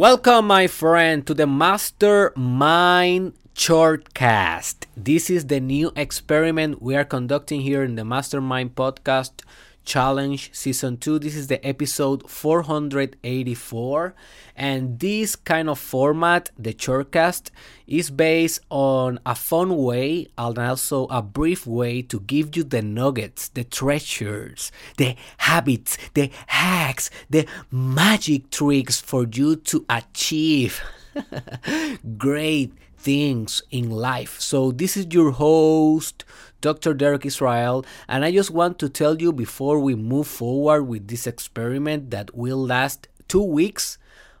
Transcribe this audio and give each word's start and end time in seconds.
Welcome, 0.00 0.46
my 0.46 0.66
friend, 0.66 1.26
to 1.26 1.34
the 1.34 1.46
Mastermind 1.46 3.34
Shortcast. 3.54 4.86
This 4.96 5.28
is 5.28 5.48
the 5.48 5.60
new 5.60 5.92
experiment 5.94 6.80
we 6.80 6.96
are 6.96 7.04
conducting 7.04 7.60
here 7.60 7.84
in 7.84 7.96
the 7.96 8.04
Mastermind 8.06 8.74
Podcast 8.74 9.44
Challenge 9.90 10.50
Season 10.52 10.98
2. 10.98 11.18
This 11.18 11.34
is 11.34 11.48
the 11.48 11.66
episode 11.66 12.30
484. 12.30 14.14
And 14.54 15.00
this 15.00 15.34
kind 15.34 15.68
of 15.68 15.80
format, 15.80 16.50
the 16.56 16.72
Shortcast, 16.72 17.50
is 17.88 18.08
based 18.08 18.60
on 18.70 19.18
a 19.26 19.34
fun 19.34 19.76
way 19.76 20.28
and 20.38 20.56
also 20.60 21.08
a 21.08 21.22
brief 21.22 21.66
way 21.66 22.02
to 22.02 22.20
give 22.20 22.56
you 22.56 22.62
the 22.62 22.82
nuggets, 22.82 23.48
the 23.48 23.64
treasures, 23.64 24.70
the 24.96 25.16
habits, 25.38 25.98
the 26.14 26.30
hacks, 26.46 27.10
the 27.28 27.44
magic 27.72 28.50
tricks 28.50 29.00
for 29.00 29.26
you 29.26 29.56
to 29.56 29.84
achieve 29.88 30.80
great 32.16 32.72
things 33.00 33.62
in 33.70 33.90
life. 33.90 34.38
So, 34.40 34.70
this 34.70 34.96
is 34.96 35.06
your 35.10 35.30
host, 35.32 36.24
Dr. 36.60 36.92
Derek 36.92 37.24
Israel, 37.24 37.84
and 38.06 38.24
I 38.24 38.30
just 38.30 38.50
want 38.50 38.78
to 38.80 38.88
tell 38.88 39.20
you 39.20 39.32
before 39.32 39.80
we 39.80 39.94
move 39.94 40.26
forward 40.26 40.84
with 40.84 41.08
this 41.08 41.26
experiment 41.26 42.10
that 42.10 42.36
will 42.36 42.60
last 42.60 43.08
two 43.28 43.42
weeks, 43.42 43.96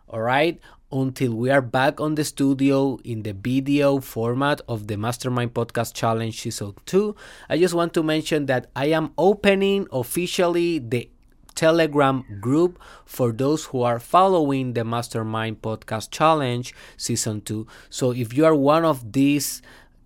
all 0.08 0.20
right, 0.20 0.60
until 0.92 1.32
we 1.34 1.50
are 1.50 1.62
back 1.62 2.00
on 2.00 2.16
the 2.16 2.24
studio 2.24 2.98
in 3.04 3.22
the 3.22 3.32
video 3.32 4.00
format 4.00 4.60
of 4.68 4.88
the 4.88 4.96
Mastermind 4.96 5.54
Podcast 5.54 5.94
Challenge 5.94 6.38
Season 6.38 6.74
2. 6.84 7.14
I 7.48 7.58
just 7.58 7.74
want 7.74 7.94
to 7.94 8.02
mention 8.02 8.46
that 8.46 8.70
I 8.74 8.86
am 8.86 9.12
opening 9.16 9.86
officially 9.92 10.80
the 10.80 11.08
Telegram 11.60 12.24
group 12.40 12.80
for 13.04 13.32
those 13.32 13.66
who 13.66 13.82
are 13.82 14.00
following 14.00 14.72
the 14.72 14.82
Mastermind 14.82 15.60
Podcast 15.60 16.10
Challenge 16.10 16.74
Season 16.96 17.42
2. 17.42 17.66
So 17.90 18.12
if 18.12 18.32
you 18.32 18.46
are 18.46 18.54
one 18.54 18.86
of 18.86 19.12
these 19.12 19.60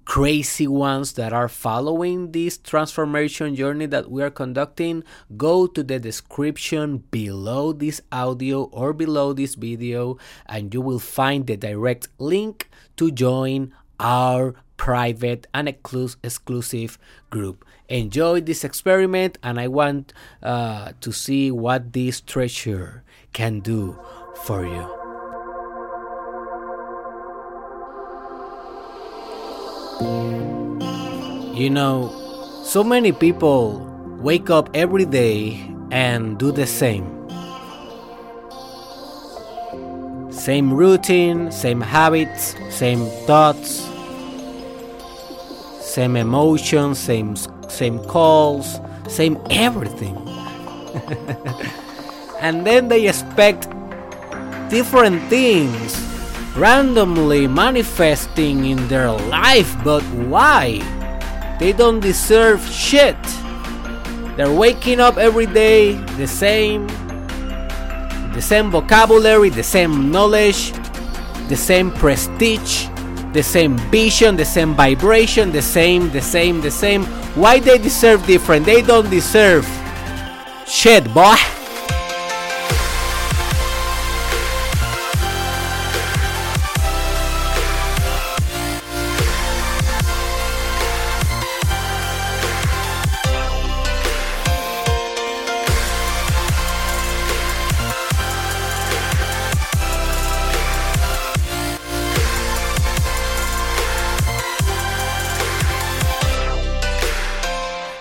crazy 0.04 0.66
ones 0.66 1.12
that 1.12 1.32
are 1.32 1.46
following 1.46 2.32
this 2.32 2.58
transformation 2.58 3.54
journey 3.54 3.86
that 3.86 4.10
we 4.10 4.24
are 4.24 4.34
conducting, 4.34 5.04
go 5.36 5.68
to 5.68 5.84
the 5.84 6.00
description 6.00 6.98
below 7.14 7.72
this 7.72 8.02
audio 8.10 8.64
or 8.74 8.92
below 8.92 9.32
this 9.32 9.54
video, 9.54 10.18
and 10.46 10.74
you 10.74 10.80
will 10.80 10.98
find 10.98 11.46
the 11.46 11.56
direct 11.56 12.08
link 12.18 12.68
to 12.96 13.12
join 13.12 13.72
our 14.00 14.56
private 14.76 15.46
and 15.54 15.68
exclusive 15.68 16.98
group. 17.30 17.64
Enjoy 17.88 18.40
this 18.40 18.64
experiment, 18.64 19.38
and 19.42 19.60
I 19.60 19.68
want 19.68 20.12
uh, 20.42 20.92
to 21.00 21.12
see 21.12 21.50
what 21.50 21.92
this 21.92 22.20
treasure 22.20 23.02
can 23.32 23.60
do 23.60 23.98
for 24.44 24.66
you. 24.66 25.04
You 31.54 31.70
know, 31.70 32.10
so 32.64 32.82
many 32.82 33.12
people 33.12 33.78
wake 34.18 34.50
up 34.50 34.68
every 34.74 35.04
day 35.04 35.60
and 35.92 36.36
do 36.38 36.50
the 36.50 36.66
same. 36.66 37.06
Same 40.32 40.74
routine, 40.74 41.52
same 41.52 41.80
habits, 41.80 42.56
same 42.70 43.06
thoughts, 43.24 43.88
same 45.94 46.16
emotions, 46.16 46.98
same 46.98 47.36
same 47.68 48.00
calls, 48.06 48.80
same 49.06 49.38
everything. 49.48 50.16
and 52.40 52.66
then 52.66 52.88
they 52.88 53.06
expect 53.06 53.68
different 54.68 55.22
things 55.30 55.96
randomly 56.56 57.46
manifesting 57.46 58.64
in 58.64 58.88
their 58.88 59.12
life, 59.12 59.72
but 59.84 60.02
why? 60.26 60.82
They 61.60 61.72
don't 61.72 62.00
deserve 62.00 62.60
shit. 62.66 63.16
They're 64.36 64.52
waking 64.52 64.98
up 64.98 65.16
every 65.16 65.46
day 65.46 65.92
the 66.18 66.26
same, 66.26 66.88
the 68.34 68.42
same 68.42 68.72
vocabulary, 68.72 69.48
the 69.48 69.62
same 69.62 70.10
knowledge, 70.10 70.72
the 71.48 71.56
same 71.56 71.92
prestige, 71.92 72.88
the 73.34 73.42
same 73.42 73.76
vision, 73.90 74.36
the 74.36 74.44
same 74.44 74.74
vibration, 74.74 75.50
the 75.50 75.60
same, 75.60 76.08
the 76.10 76.22
same, 76.22 76.60
the 76.60 76.70
same. 76.70 77.04
Why 77.34 77.58
they 77.58 77.78
deserve 77.78 78.24
different? 78.26 78.64
They 78.64 78.80
don't 78.80 79.10
deserve 79.10 79.66
shit, 80.66 81.12
boy. 81.12 81.34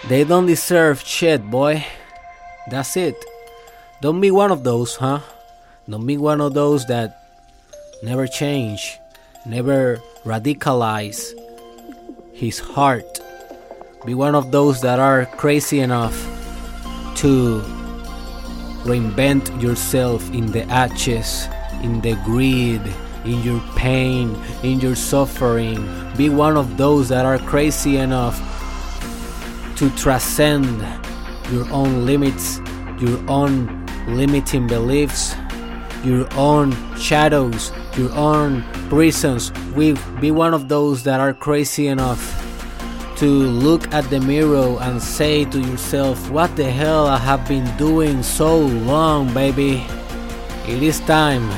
They 0.09 0.25
don't 0.25 0.47
deserve 0.47 1.01
shit, 1.01 1.49
boy. 1.49 1.85
That's 2.69 2.97
it. 2.97 3.15
Don't 4.01 4.19
be 4.19 4.31
one 4.31 4.51
of 4.51 4.65
those, 4.65 4.97
huh? 4.97 5.21
Don't 5.89 6.05
be 6.05 6.17
one 6.17 6.41
of 6.41 6.53
those 6.53 6.85
that 6.87 7.23
never 8.03 8.27
change, 8.27 8.99
never 9.45 10.01
radicalize 10.25 11.31
his 12.33 12.59
heart. 12.59 13.21
Be 14.05 14.13
one 14.13 14.35
of 14.35 14.51
those 14.51 14.81
that 14.81 14.99
are 14.99 15.25
crazy 15.25 15.79
enough 15.79 16.15
to 17.23 17.61
reinvent 18.83 19.61
yourself 19.61 20.29
in 20.33 20.51
the 20.51 20.63
ashes, 20.63 21.47
in 21.81 22.01
the 22.01 22.15
greed, 22.25 22.81
in 23.23 23.41
your 23.41 23.61
pain, 23.77 24.35
in 24.63 24.81
your 24.81 24.95
suffering. 24.95 25.79
Be 26.17 26.27
one 26.27 26.57
of 26.57 26.75
those 26.75 27.07
that 27.07 27.25
are 27.25 27.39
crazy 27.39 27.95
enough 27.95 28.35
to 29.77 29.89
transcend 29.95 30.81
your 31.51 31.69
own 31.71 32.05
limits, 32.05 32.59
your 32.99 33.19
own 33.29 33.85
limiting 34.07 34.67
beliefs, 34.67 35.35
your 36.03 36.27
own 36.35 36.73
shadows, 36.97 37.71
your 37.97 38.11
own 38.13 38.63
prisons. 38.89 39.51
We 39.75 39.93
be 40.19 40.31
one 40.31 40.53
of 40.53 40.67
those 40.67 41.03
that 41.03 41.19
are 41.19 41.33
crazy 41.33 41.87
enough 41.87 42.39
to 43.17 43.25
look 43.25 43.91
at 43.93 44.09
the 44.09 44.19
mirror 44.19 44.77
and 44.81 45.01
say 45.01 45.45
to 45.45 45.59
yourself, 45.59 46.29
What 46.29 46.55
the 46.55 46.69
hell 46.69 47.07
I 47.07 47.17
have 47.17 47.47
been 47.47 47.65
doing 47.77 48.23
so 48.23 48.59
long, 48.59 49.33
baby? 49.33 49.85
It 50.67 50.81
is 50.81 50.99
time. 51.01 51.49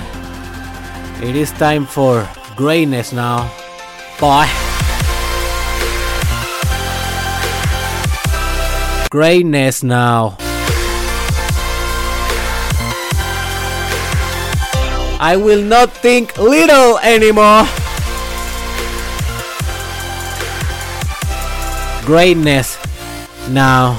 It 1.24 1.36
is 1.36 1.52
time 1.52 1.86
for 1.86 2.28
greatness 2.56 3.14
now. 3.14 3.52
Bye. 4.20 4.65
Greatness 9.16 9.82
now. 9.82 10.36
I 15.22 15.40
will 15.40 15.64
not 15.64 15.90
think 15.90 16.38
little 16.38 17.00
anymore. 17.00 17.64
Greatness 22.06 22.76
now. 23.52 23.96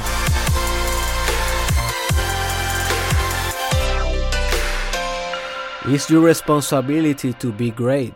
It's 5.86 6.10
your 6.10 6.20
responsibility 6.20 7.32
to 7.32 7.52
be 7.52 7.70
great. 7.70 8.12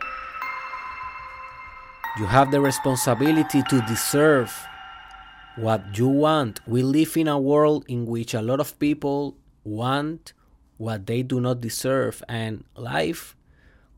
You 2.18 2.26
have 2.26 2.50
the 2.50 2.60
responsibility 2.60 3.62
to 3.70 3.80
deserve 3.88 4.52
what 5.60 5.98
you 5.98 6.08
want. 6.08 6.60
We 6.66 6.82
live 6.82 7.16
in 7.16 7.28
a 7.28 7.38
world 7.38 7.84
in 7.86 8.06
which 8.06 8.32
a 8.32 8.40
lot 8.40 8.60
of 8.60 8.78
people 8.78 9.36
want 9.62 10.32
what 10.78 11.06
they 11.06 11.22
do 11.22 11.38
not 11.38 11.60
deserve 11.60 12.22
and 12.28 12.64
life 12.74 13.36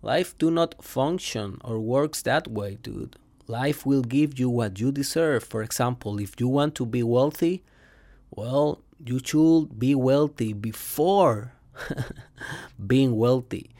life 0.03 0.37
do 0.39 0.51
not 0.51 0.83
function 0.83 1.61
or 1.63 1.79
works 1.79 2.23
that 2.23 2.49
way, 2.49 2.79
dude. 2.83 3.15
Life 3.47 3.87
will 3.87 4.03
give 4.03 4.39
you 4.41 4.51
what 4.51 4.81
you 4.81 4.91
deserve. 4.91 5.45
For 5.45 5.63
example, 5.63 6.19
if 6.19 6.41
you 6.41 6.49
want 6.49 6.75
to 6.77 6.87
be 6.87 7.05
wealthy, 7.05 7.63
well, 8.33 8.81
you 9.05 9.21
should 9.25 9.79
be 9.79 9.95
wealthy 9.95 10.53
before 10.53 11.53
being 12.87 13.17
wealthy. 13.17 13.71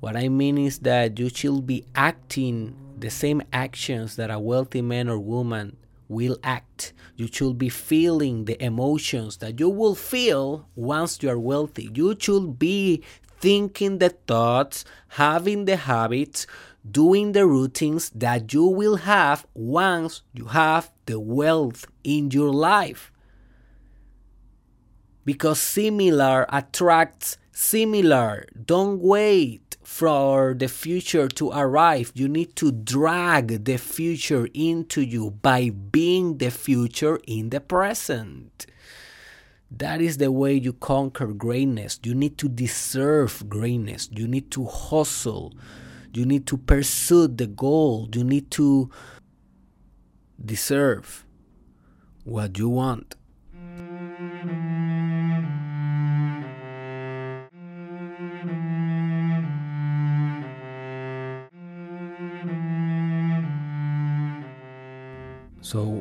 What 0.00 0.16
I 0.16 0.28
mean 0.28 0.56
is 0.56 0.78
that 0.80 1.18
you 1.18 1.28
should 1.28 1.66
be 1.66 1.84
acting 1.94 2.74
the 2.98 3.10
same 3.10 3.42
actions 3.52 4.16
that 4.16 4.30
a 4.30 4.38
wealthy 4.38 4.80
man 4.80 5.10
or 5.10 5.18
woman 5.18 5.76
will 6.08 6.38
act. 6.42 6.94
You 7.16 7.28
should 7.32 7.56
be 7.56 7.70
feeling 7.70 8.44
the 8.44 8.62
emotions 8.62 9.38
that 9.38 9.58
you 9.58 9.70
will 9.70 9.94
feel 9.94 10.68
once 10.74 11.22
you 11.22 11.30
are 11.30 11.38
wealthy. 11.38 11.90
You 11.94 12.14
should 12.18 12.58
be 12.58 13.02
thinking 13.40 13.98
the 13.98 14.10
thoughts, 14.10 14.84
having 15.08 15.64
the 15.64 15.76
habits, 15.76 16.46
doing 16.88 17.32
the 17.32 17.46
routines 17.46 18.10
that 18.10 18.52
you 18.52 18.64
will 18.64 18.96
have 18.96 19.46
once 19.54 20.22
you 20.34 20.46
have 20.46 20.92
the 21.06 21.18
wealth 21.18 21.86
in 22.04 22.30
your 22.30 22.52
life. 22.52 23.10
Because 25.24 25.58
similar 25.58 26.46
attracts 26.50 27.38
similar. 27.56 28.44
Don't 28.66 29.00
wait 29.00 29.76
for 29.82 30.54
the 30.58 30.68
future 30.68 31.26
to 31.26 31.50
arrive. 31.52 32.12
You 32.14 32.28
need 32.28 32.54
to 32.56 32.70
drag 32.70 33.64
the 33.64 33.78
future 33.78 34.46
into 34.52 35.00
you 35.00 35.30
by 35.30 35.70
being 35.70 36.36
the 36.36 36.50
future 36.50 37.18
in 37.26 37.48
the 37.50 37.60
present. 37.60 38.66
That 39.70 40.02
is 40.02 40.18
the 40.18 40.30
way 40.30 40.54
you 40.54 40.74
conquer 40.74 41.28
greatness. 41.28 41.98
You 42.02 42.14
need 42.14 42.36
to 42.38 42.48
deserve 42.48 43.48
greatness. 43.48 44.10
You 44.12 44.28
need 44.28 44.50
to 44.52 44.66
hustle. 44.66 45.54
You 46.12 46.26
need 46.26 46.46
to 46.48 46.58
pursue 46.58 47.26
the 47.26 47.46
goal. 47.46 48.08
You 48.12 48.22
need 48.22 48.50
to 48.52 48.90
deserve 50.44 51.24
what 52.24 52.58
you 52.58 52.68
want. 52.68 53.14
So, 65.66 66.00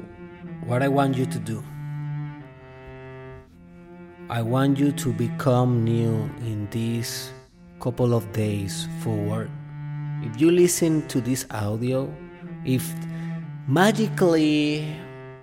what 0.67 0.83
I 0.83 0.87
want 0.87 1.17
you 1.17 1.25
to 1.25 1.39
do 1.39 1.63
I 4.29 4.39
want 4.43 4.77
you 4.77 4.91
to 4.91 5.11
become 5.11 5.83
new 5.83 6.29
in 6.45 6.67
these 6.69 7.31
couple 7.79 8.13
of 8.13 8.31
days 8.31 8.87
forward. 9.01 9.49
If 10.21 10.39
you 10.39 10.51
listen 10.51 11.07
to 11.07 11.19
this 11.19 11.47
audio, 11.49 12.13
if 12.63 12.85
magically, 13.67 14.85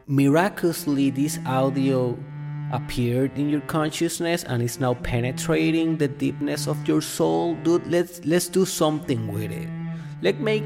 miraculously, 0.07 1.11
this 1.11 1.41
audio 1.45 2.17
appeared 2.73 3.37
in 3.37 3.51
your 3.51 3.63
consciousness 3.63 4.45
and 4.45 4.63
is 4.63 4.79
now 4.79 4.95
penetrating 5.03 5.97
the 5.97 6.07
deepness 6.07 6.69
of 6.69 6.79
your 6.87 7.03
soul, 7.03 7.57
dude, 7.65 7.89
let's 7.89 8.25
let's 8.25 8.47
do 8.47 8.65
something 8.65 9.27
with 9.27 9.51
it. 9.51 9.82
Let 10.23 10.39
make 10.39 10.63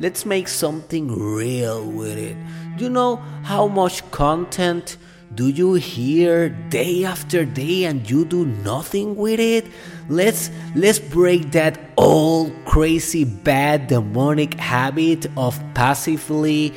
let's 0.00 0.26
make 0.26 0.48
something 0.48 1.08
real 1.08 1.82
with 1.82 2.18
it. 2.18 2.36
You 2.76 2.90
know 2.90 3.16
how 3.42 3.66
much 3.66 4.08
content 4.10 4.98
do 5.34 5.48
you 5.48 5.74
hear 5.74 6.50
day 6.68 7.06
after 7.06 7.46
day 7.46 7.84
and 7.84 8.08
you 8.08 8.26
do 8.26 8.44
nothing 8.44 9.16
with 9.16 9.40
it? 9.40 9.64
Let's 10.10 10.50
let's 10.74 10.98
break 10.98 11.52
that 11.52 11.80
old 11.96 12.52
crazy 12.66 13.24
bad 13.24 13.86
demonic 13.86 14.60
habit 14.60 15.24
of 15.38 15.58
passively 15.72 16.74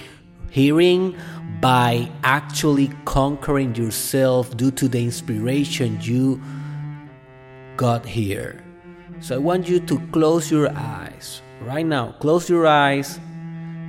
hearing 0.52 1.18
by 1.60 2.10
actually 2.24 2.92
conquering 3.04 3.76
yourself 3.76 4.56
due 4.56 4.72
to 4.72 4.88
the 4.88 5.04
inspiration 5.04 6.00
you 6.02 6.42
got 7.76 8.06
here. 8.06 8.64
So 9.20 9.36
I 9.36 9.38
want 9.38 9.68
you 9.68 9.82
to 9.82 10.00
close 10.14 10.50
your 10.50 10.72
eyes 10.74 11.42
right 11.62 11.86
now. 11.86 12.14
Close 12.20 12.50
your 12.50 12.68
eyes 12.68 13.20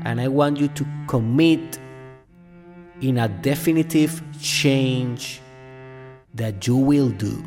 and 0.05 0.21
I 0.21 0.29
want 0.29 0.59
you 0.59 0.69
to 0.69 0.87
commit 1.09 1.79
in 3.01 3.19
a 3.19 3.29
definitive 3.29 4.23
change 4.41 5.41
that 6.35 6.67
you 6.67 6.77
will 6.77 7.11
do 7.11 7.43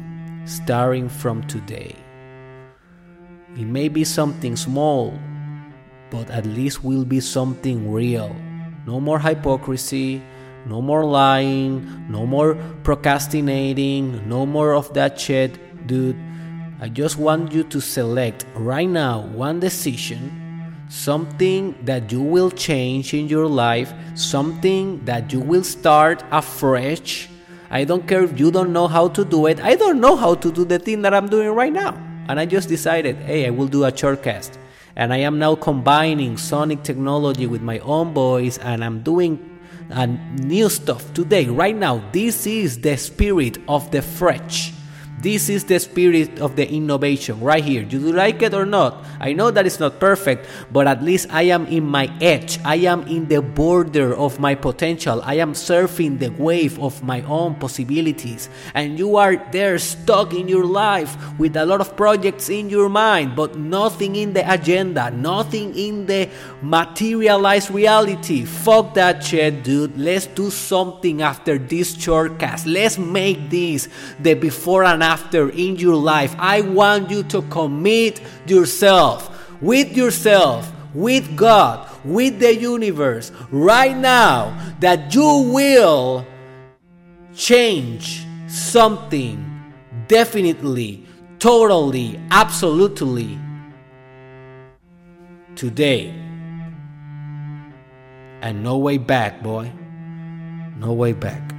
starting 0.45 1.09
from 1.09 1.43
today. 1.47 1.95
It 3.55 3.65
may 3.65 3.87
be 3.87 4.03
something 4.03 4.55
small, 4.55 5.17
but 6.11 6.29
at 6.29 6.45
least 6.45 6.83
will 6.83 7.05
be 7.05 7.19
something 7.19 7.91
real. 7.91 8.35
No 8.85 8.99
more 8.99 9.17
hypocrisy, 9.17 10.21
no 10.65 10.81
more 10.81 11.05
lying, 11.05 12.05
no 12.09 12.25
more 12.25 12.55
procrastinating, 12.83 14.27
no 14.27 14.45
more 14.45 14.73
of 14.73 14.93
that 14.93 15.19
shit, 15.19 15.87
dude. 15.87 16.17
I 16.79 16.89
just 16.89 17.17
want 17.17 17.51
you 17.51 17.63
to 17.63 17.79
select 17.79 18.45
right 18.55 18.89
now 18.89 19.21
one 19.21 19.59
decision 19.59 20.45
something 20.89 21.75
that 21.83 22.11
you 22.11 22.21
will 22.21 22.51
change 22.51 23.13
in 23.13 23.27
your 23.27 23.47
life, 23.47 23.93
something 24.15 25.03
that 25.05 25.31
you 25.33 25.39
will 25.39 25.63
start 25.63 26.23
afresh. 26.31 27.29
I 27.69 27.83
don't 27.83 28.07
care 28.07 28.23
if 28.23 28.39
you 28.39 28.51
don't 28.51 28.71
know 28.71 28.87
how 28.87 29.07
to 29.09 29.25
do 29.25 29.47
it. 29.47 29.59
I 29.59 29.75
don't 29.75 29.99
know 29.99 30.15
how 30.15 30.35
to 30.35 30.51
do 30.51 30.63
the 30.63 30.79
thing 30.79 31.01
that 31.01 31.13
I'm 31.13 31.27
doing 31.27 31.49
right 31.49 31.73
now. 31.73 31.93
And 32.27 32.39
I 32.39 32.45
just 32.45 32.69
decided, 32.69 33.17
hey, 33.17 33.47
I 33.47 33.49
will 33.49 33.67
do 33.67 33.83
a 33.85 33.91
shortcast. 33.91 34.57
And 34.95 35.11
I 35.11 35.17
am 35.17 35.39
now 35.39 35.55
combining 35.55 36.37
sonic 36.37 36.83
technology 36.83 37.47
with 37.47 37.61
my 37.61 37.79
own 37.79 38.13
voice 38.13 38.57
and 38.59 38.83
I'm 38.83 39.01
doing 39.01 39.59
uh, 39.91 40.05
new 40.05 40.69
stuff 40.69 41.13
today, 41.13 41.45
right 41.47 41.75
now. 41.75 42.01
This 42.11 42.47
is 42.47 42.79
the 42.79 42.95
spirit 42.97 43.57
of 43.67 43.91
the 43.91 44.01
fresh. 44.01 44.74
This 45.21 45.49
is 45.49 45.63
the 45.63 45.79
spirit 45.79 46.39
of 46.39 46.55
the 46.55 46.69
innovation 46.69 47.39
right 47.39 47.63
here. 47.63 47.83
Do 47.83 47.97
you 47.97 48.11
do 48.11 48.13
like 48.13 48.41
it 48.41 48.53
or 48.53 48.65
not? 48.65 49.03
I 49.19 49.33
know 49.33 49.49
that 49.49 49.65
it's 49.65 49.79
not 49.79 49.99
perfect, 49.99 50.45
but 50.71 50.87
at 50.87 51.01
least 51.01 51.27
I 51.31 51.43
am 51.43 51.65
in 51.67 51.85
my 51.85 52.11
edge. 52.19 52.59
I 52.65 52.75
am 52.85 53.07
in 53.07 53.27
the 53.27 53.41
border 53.41 54.13
of 54.13 54.39
my 54.39 54.55
potential. 54.55 55.21
I 55.23 55.35
am 55.35 55.53
surfing 55.53 56.19
the 56.19 56.29
wave 56.29 56.77
of 56.79 57.01
my 57.01 57.21
own 57.21 57.55
possibilities. 57.55 58.49
And 58.73 58.99
you 58.99 59.15
are 59.15 59.37
there 59.51 59.79
stuck 59.79 60.33
in 60.33 60.47
your 60.47 60.65
life 60.65 61.15
with 61.39 61.55
a 61.55 61.65
lot 61.65 61.81
of 61.81 61.95
projects 61.95 62.49
in 62.49 62.69
your 62.69 62.89
mind, 62.89 63.35
but 63.35 63.57
nothing 63.57 64.17
in 64.17 64.33
the 64.33 64.43
agenda, 64.51 65.11
nothing 65.11 65.73
in 65.75 66.05
the 66.05 66.29
materialized 66.61 67.71
reality. 67.71 68.43
Fuck 68.43 68.93
that 68.95 69.23
shit, 69.23 69.63
dude. 69.63 69.97
Let's 69.97 70.27
do 70.27 70.49
something 70.49 71.21
after 71.21 71.57
this 71.57 71.95
shortcast. 71.95 72.71
Let's 72.71 72.97
make 72.97 73.49
this 73.49 73.87
the 74.19 74.33
before 74.33 74.83
and 74.83 75.04
after 75.05 75.49
in 75.51 75.75
your 75.75 75.95
life. 75.95 76.35
I 76.39 76.61
want 76.61 77.11
you 77.11 77.21
to 77.33 77.43
commit 77.43 78.19
yourself 78.47 79.29
with 79.61 79.95
yourself, 79.95 80.71
with 80.93 81.35
God, 81.35 81.89
with 82.03 82.39
the 82.39 82.55
universe 82.55 83.31
right 83.51 83.95
now 83.95 84.57
that 84.79 85.13
you 85.13 85.51
will 85.53 86.25
change 87.35 88.25
something 88.47 89.37
definitely, 90.07 91.05
totally, 91.39 92.19
absolutely 92.31 93.39
today. 95.55 96.13
And 98.41 98.63
no 98.63 98.77
way 98.77 98.97
back, 98.97 99.41
boy. 99.41 99.71
No 100.77 100.93
way 100.93 101.13
back. 101.13 101.54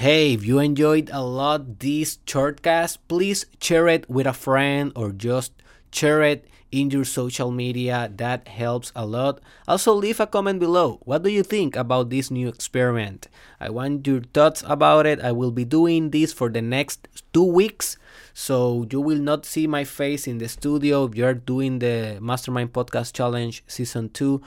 Hey, 0.00 0.32
if 0.32 0.46
you 0.46 0.60
enjoyed 0.60 1.10
a 1.12 1.20
lot 1.20 1.80
this 1.80 2.24
shortcast, 2.24 2.96
please 3.06 3.44
share 3.60 3.86
it 3.86 4.08
with 4.08 4.24
a 4.24 4.32
friend 4.32 4.92
or 4.96 5.12
just 5.12 5.52
share 5.92 6.22
it 6.22 6.48
in 6.72 6.88
your 6.88 7.04
social 7.04 7.50
media. 7.50 8.08
That 8.16 8.48
helps 8.48 8.92
a 8.96 9.04
lot. 9.04 9.42
Also, 9.68 9.92
leave 9.92 10.18
a 10.18 10.26
comment 10.26 10.58
below. 10.58 11.00
What 11.04 11.22
do 11.22 11.28
you 11.28 11.42
think 11.42 11.76
about 11.76 12.08
this 12.08 12.30
new 12.30 12.48
experiment? 12.48 13.28
I 13.60 13.68
want 13.68 14.06
your 14.06 14.22
thoughts 14.32 14.64
about 14.66 15.04
it. 15.04 15.20
I 15.20 15.32
will 15.32 15.52
be 15.52 15.66
doing 15.66 16.12
this 16.16 16.32
for 16.32 16.48
the 16.48 16.62
next 16.62 17.06
two 17.34 17.44
weeks. 17.44 17.98
So 18.32 18.86
you 18.90 19.02
will 19.02 19.20
not 19.20 19.44
see 19.44 19.66
my 19.66 19.84
face 19.84 20.26
in 20.26 20.38
the 20.38 20.48
studio 20.48 21.04
if 21.04 21.14
you're 21.14 21.34
doing 21.34 21.78
the 21.78 22.16
Mastermind 22.22 22.72
Podcast 22.72 23.12
Challenge 23.12 23.62
Season 23.66 24.08
2 24.08 24.40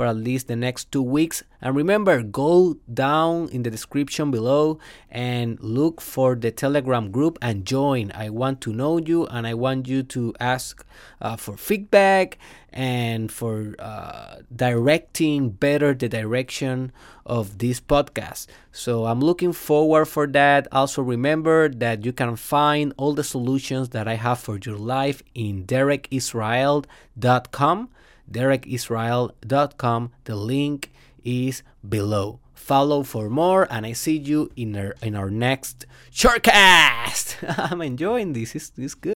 for 0.00 0.06
at 0.06 0.16
least 0.16 0.48
the 0.48 0.56
next 0.56 0.90
two 0.90 1.02
weeks. 1.02 1.44
And 1.60 1.76
remember, 1.76 2.22
go 2.22 2.78
down 2.90 3.50
in 3.50 3.64
the 3.64 3.70
description 3.70 4.30
below 4.30 4.78
and 5.10 5.60
look 5.60 6.00
for 6.00 6.34
the 6.34 6.50
Telegram 6.50 7.10
group 7.10 7.38
and 7.42 7.66
join. 7.66 8.10
I 8.14 8.30
want 8.30 8.62
to 8.62 8.72
know 8.72 8.96
you 8.96 9.26
and 9.26 9.46
I 9.46 9.52
want 9.52 9.88
you 9.88 10.02
to 10.04 10.32
ask 10.40 10.86
uh, 11.20 11.36
for 11.36 11.58
feedback 11.58 12.38
and 12.72 13.30
for 13.30 13.74
uh, 13.78 14.36
directing 14.56 15.50
better 15.50 15.92
the 15.92 16.08
direction 16.08 16.92
of 17.26 17.58
this 17.58 17.78
podcast. 17.78 18.46
So 18.72 19.04
I'm 19.04 19.20
looking 19.20 19.52
forward 19.52 20.06
for 20.06 20.26
that. 20.28 20.66
Also 20.72 21.02
remember 21.02 21.68
that 21.68 22.06
you 22.06 22.14
can 22.14 22.36
find 22.36 22.94
all 22.96 23.12
the 23.12 23.22
solutions 23.22 23.90
that 23.90 24.08
I 24.08 24.14
have 24.14 24.38
for 24.38 24.58
your 24.64 24.78
life 24.78 25.22
in 25.34 25.66
derekisrael.com 25.66 27.90
derekisrael.com. 28.32 30.12
The 30.24 30.36
link 30.36 30.90
is 31.24 31.62
below. 31.86 32.40
Follow 32.54 33.02
for 33.02 33.28
more, 33.28 33.66
and 33.70 33.84
I 33.84 33.92
see 33.92 34.16
you 34.16 34.50
in 34.54 34.76
our 34.76 34.94
in 35.02 35.16
our 35.16 35.30
next 35.30 35.86
shortcast. 36.12 37.36
I'm 37.70 37.82
enjoying 37.82 38.32
this. 38.32 38.54
It's, 38.54 38.70
it's 38.76 38.94
good. 38.94 39.14